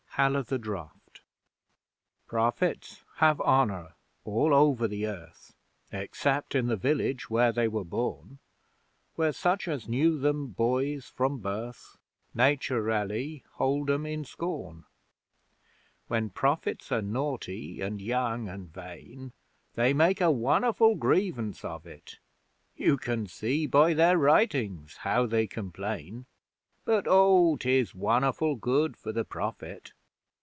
[0.15, 1.21] HAL O' THE DRAFT
[2.27, 5.55] Prophets have honour all over the Earth,
[5.91, 8.37] Except in the village where they were born,
[9.15, 11.97] Where such as knew them boys from birth
[12.35, 14.83] Nature ally hold 'em in scorn.
[16.07, 19.31] When Prophets are naughty and young and vain,
[19.75, 22.19] They make a won'erful grievance of it;
[22.75, 26.25] (You can see by their writings how they complain),
[26.85, 29.93] But Oh, 'tis won'erful good for the Prophet!